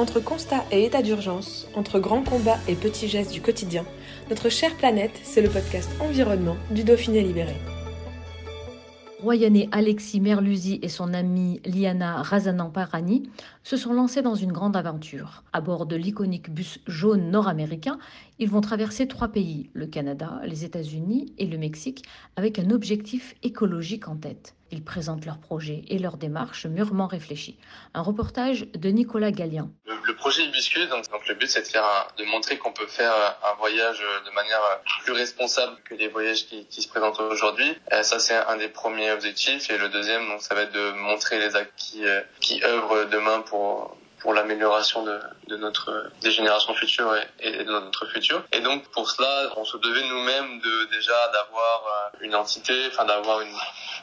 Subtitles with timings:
[0.00, 3.84] Entre constat et état d'urgence, entre grands combats et petits gestes du quotidien,
[4.30, 7.52] notre chère planète, c'est le podcast Environnement du Dauphiné Libéré.
[9.22, 13.28] Royané Alexis Merluzi et son amie Liana Razanan-Parani
[13.62, 15.44] se sont lancés dans une grande aventure.
[15.52, 17.98] À bord de l'iconique bus jaune nord-américain,
[18.38, 22.06] ils vont traverser trois pays, le Canada, les États-Unis et le Mexique,
[22.36, 24.54] avec un objectif écologique en tête.
[24.72, 27.58] Ils présentent leur projet et leur démarche mûrement réfléchie.
[27.94, 29.70] Un reportage de Nicolas Gallian.
[29.86, 33.54] Le, projet Hibiscus, donc, donc, le but c'est de de montrer qu'on peut faire un
[33.58, 34.60] voyage de manière
[35.04, 37.76] plus responsable que les voyages qui, qui se présentent aujourd'hui.
[37.92, 40.92] Euh, ça c'est un des premiers objectifs et le deuxième donc ça va être de
[40.92, 45.18] montrer les actes qui, euh, qui œuvrent demain pour pour l'amélioration de,
[45.50, 48.42] de, notre des générations futures et, et, de notre futur.
[48.52, 53.40] Et donc pour cela, on se devait nous-mêmes de déjà d'avoir une entité, enfin d'avoir
[53.40, 53.54] une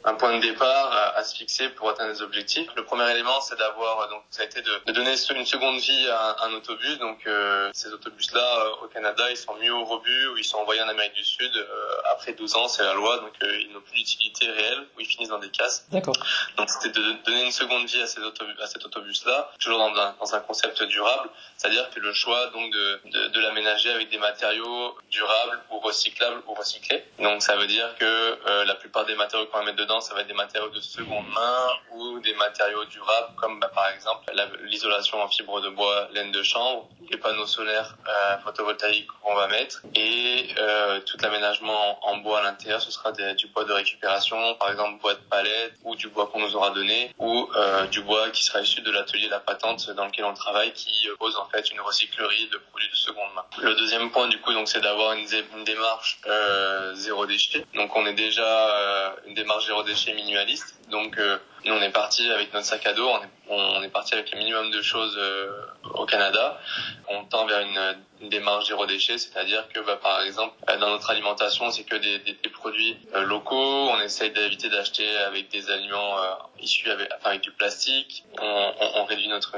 [0.04, 2.68] un point de départ à, à, se fixer pour atteindre les objectifs.
[2.76, 6.08] Le premier élément, c'est d'avoir donc ça a été de, de, donner une seconde vie
[6.08, 6.98] à un, autobus.
[6.98, 10.58] Donc euh, ces autobus-là euh, au Canada, ils sont mis au rebut ou ils sont
[10.58, 13.72] envoyés en Amérique du Sud euh, après 12 ans, c'est la loi, donc euh, ils
[13.72, 15.86] n'ont plus d'utilité réelle ou ils finissent dans des casses.
[15.90, 16.16] D'accord.
[16.56, 19.94] Donc c'était de donner une seconde vie à, ces autobus, à cet autobus-là, toujours dans
[20.00, 24.08] un, dans un concept durable, c'est-à-dire que le choix donc de, de, de l'aménager avec
[24.10, 27.04] des matériaux durables ou recyclables ou recyclés.
[27.18, 30.14] Donc ça veut dire que euh, la plupart des matériaux qu'on va mettre dedans, ça
[30.14, 34.32] va être des matériaux de seconde main ou des matériaux durables comme bah, par exemple
[34.64, 39.48] l'isolation en fibre de bois, laine de chanvre, les panneaux solaires euh, photovoltaïques qu'on va
[39.48, 44.54] mettre et euh, tout l'aménagement en bois à l'intérieur, ce sera du bois de récupération,
[44.54, 48.02] par exemple bois de palette ou du bois qu'on nous aura donné ou euh, du
[48.02, 51.48] bois qui sera issu de l'atelier La Patente dans lequel on travaille qui pose en
[51.48, 53.44] fait une recyclerie de produits de seconde main.
[53.62, 55.26] Le deuxième point du coup donc c'est d'avoir une,
[55.64, 57.64] démarche euh, zéro déchet.
[57.74, 60.78] Donc on est déjà euh, une démarche zéro déchet minimaliste.
[60.90, 64.14] Donc euh, nous on est parti avec notre sac à dos, on est, on parti
[64.14, 65.50] avec le minimum de choses euh,
[65.94, 66.60] au Canada.
[67.08, 71.70] On tend vers une, démarche zéro déchet, c'est-à-dire que bah, par exemple dans notre alimentation
[71.70, 72.18] c'est que des,
[72.52, 73.90] produits euh, locaux.
[73.90, 76.16] On essaye d'éviter d'acheter avec des aliments
[76.60, 78.24] issus avec, enfin, avec du plastique.
[78.40, 79.56] On réduit notre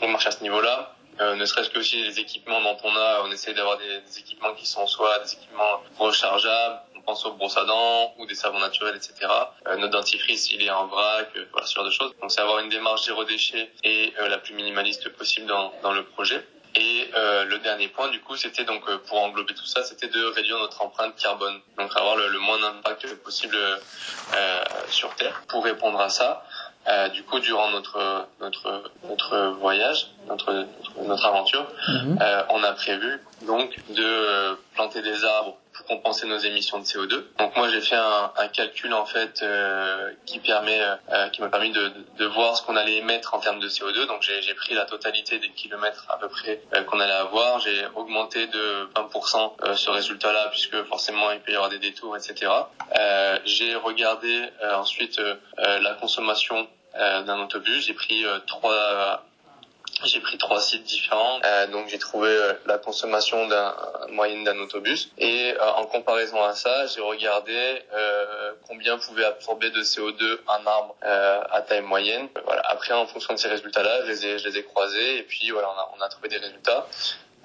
[0.00, 0.94] démarche à ce niveau-là.
[1.20, 4.54] Euh, ne serait-ce que aussi les équipements dont on a, on essaye d'avoir des, équipements
[4.54, 8.58] qui sont soit des équipements rechargeables, on pense aux brosses à dents ou des savons
[8.58, 9.30] naturels, etc.
[9.66, 12.12] Euh, notre dentifrice, il est en vrac, euh, voilà ce genre de choses.
[12.20, 16.04] Donc c'est avoir une démarche zéro déchet et euh, la plus minimaliste possible dans, le
[16.04, 16.46] projet.
[16.76, 20.24] Et euh, le dernier point, du coup, c'était donc pour englober tout ça, c'était de
[20.26, 25.42] réduire notre empreinte carbone, donc avoir le, le moins d'impact possible euh, sur Terre.
[25.48, 26.44] Pour répondre à ça,
[26.90, 32.18] euh, du coup, durant notre notre notre voyage, notre notre, notre aventure, mmh.
[32.20, 37.22] euh, on a prévu donc de planter des arbres pour compenser nos émissions de CO2.
[37.38, 41.48] Donc moi j'ai fait un, un, calcul en fait euh, qui permet euh, qui m'a
[41.48, 44.06] permis de, de, voir ce qu'on allait émettre en termes de CO2.
[44.06, 47.60] Donc j'ai pris la totalité des kilomètres à peu près euh, qu'on allait avoir.
[47.60, 52.16] J'ai augmenté de 20% euh, ce résultat-là puisque forcément il peut y avoir des détours,
[52.16, 52.50] etc.
[52.98, 55.20] Euh, j'ai regardé ensuite
[55.58, 57.86] la consommation d'un autobus.
[57.86, 59.22] J'ai pris trois
[60.04, 63.74] j'ai pris trois sites différents, euh, donc j'ai trouvé euh, la consommation d'un
[64.10, 69.70] moyenne d'un autobus et euh, en comparaison à ça, j'ai regardé euh, combien pouvait absorber
[69.70, 72.28] de CO2 un arbre euh, à taille moyenne.
[72.44, 72.62] Voilà.
[72.68, 75.50] Après, en fonction de ces résultats-là, je les ai, je les ai croisés et puis
[75.50, 76.86] voilà, on a, on a trouvé des résultats.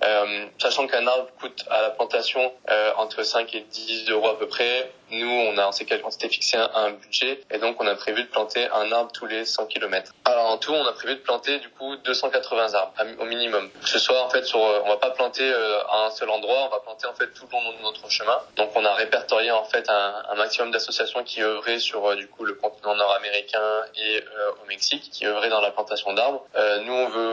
[0.04, 4.38] Euh, sachant qu'un arbre coûte à la plantation euh, entre 5 et 10 euros à
[4.38, 8.24] peu près, nous on a on s'était fixé un, budget et donc on a prévu
[8.24, 10.14] de planter un arbre tous les 100 km.
[10.26, 13.70] Alors en tout on a prévu de planter du coup 280 arbres au minimum.
[13.82, 16.68] Que ce soit en fait sur on va pas planter euh, à un seul endroit,
[16.68, 18.38] on va planter en fait tout le long de notre chemin.
[18.56, 22.44] Donc on a répertorié en fait un, maximum d'associations qui œuvraient sur euh, du coup
[22.44, 26.46] le continent nord-américain et euh, au Mexique, qui œuvraient dans la plantation d'arbres.
[26.86, 27.25] nous on veut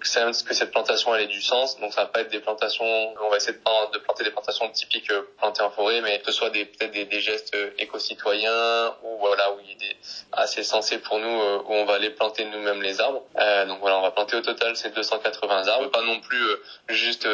[0.00, 2.84] que, cette plantation elle ait du sens, donc ça pas être des plantations,
[3.22, 6.32] on va essayer de, planter des plantations typiques euh, plantées en forêt, mais que ce
[6.32, 9.96] soit des peut-être des, gestes euh, éco-citoyens ou voilà où il y a des
[10.32, 13.22] assez sensés pour nous euh, où on va aller planter nous-mêmes les arbres.
[13.38, 16.42] Euh, donc voilà, on va planter au total ces 280 arbres, pas non plus
[16.88, 17.28] juste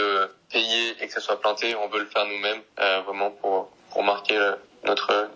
[0.50, 2.62] payer et que ça soit planté, on veut le faire nous-mêmes
[3.04, 4.38] vraiment pour pour marquer
[4.84, 5.30] notre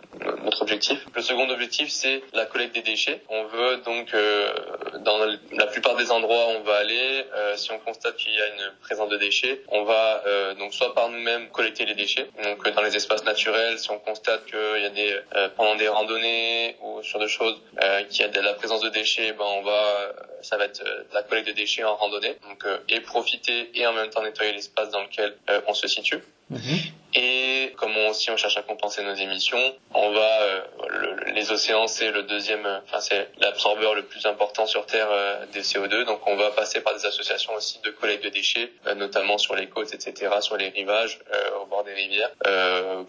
[0.44, 0.98] notre objectif.
[1.14, 3.22] Le second objectif, c'est la collecte des déchets.
[3.28, 4.52] On veut donc, euh,
[5.00, 5.18] dans
[5.52, 8.46] la plupart des endroits où on va aller, euh, si on constate qu'il y a
[8.48, 12.28] une présence de déchets, on va euh, donc soit par nous-mêmes collecter les déchets.
[12.42, 15.16] Donc dans les espaces naturels, si on constate qu'il y a des
[15.56, 17.60] pendant des randonnées ou sur des choses
[18.08, 21.14] qu'il y a de la présence de déchets, ben on va ça va être de
[21.14, 22.36] la collecte de déchets en randonnée.
[22.48, 25.34] Donc et profiter et en même temps nettoyer l'espace dans lequel
[25.66, 26.22] on se situe.
[26.50, 26.58] Mmh.
[27.14, 30.64] Et comme on aussi on cherche à compenser nos émissions, on va
[31.34, 35.08] les océans c'est le deuxième, enfin c'est l'absorbeur le plus important sur Terre
[35.52, 39.38] des CO2, donc on va passer par des associations aussi de collecte de déchets, notamment
[39.38, 41.18] sur les côtes, etc., sur les rivages,
[41.60, 42.30] au bord des rivières,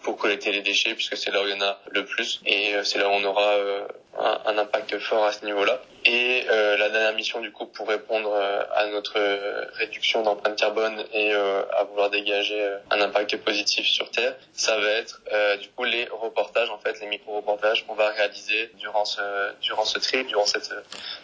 [0.02, 2.74] pour collecter les déchets puisque c'est là où il y en a le plus et
[2.84, 3.54] c'est là où on aura
[4.18, 5.80] un, impact fort à ce niveau-là.
[6.04, 9.18] Et euh, la dernière mission du coup pour répondre euh, à notre
[9.74, 14.78] réduction d'empreinte carbone et euh, à vouloir dégager euh, un impact positif sur Terre, ça
[14.78, 15.20] va être
[15.60, 19.20] du coup les reportages en fait, les micro-reportages qu'on va réaliser durant ce
[19.60, 20.72] durant ce trip, durant cette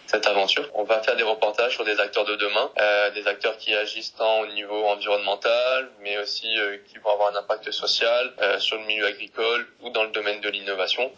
[0.06, 0.68] cette aventure.
[0.74, 2.70] On va faire des reportages sur des acteurs de demain,
[3.14, 6.48] des acteurs qui agissent tant au niveau environnemental, mais aussi
[6.88, 10.48] qui vont avoir un impact social sur le milieu agricole ou dans le domaine de
[10.48, 11.10] l'innovation.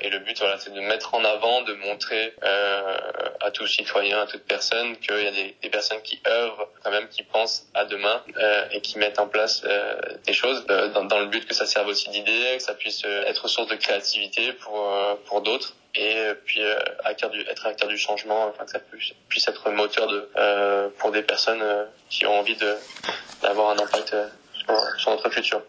[0.00, 3.03] et le but voilà, c'est de mettre en avant, de montrer euh,
[3.40, 7.08] à tout citoyen, à toute personne qu'il y a des, personnes qui œuvrent quand même,
[7.08, 11.04] qui pensent à demain euh, et qui mettent en place euh, des choses euh, dans,
[11.04, 13.76] dans, le but que ça serve aussi d'idées, que ça puisse euh, être source de
[13.76, 14.90] créativité pour
[15.26, 16.60] pour d'autres et puis
[17.04, 18.80] acteur du, être acteur du changement, enfin que ça
[19.28, 21.62] puisse, être moteur de pour des personnes
[22.10, 22.56] qui ont envie
[23.42, 24.16] d'avoir un impact
[24.98, 25.62] sur notre futur.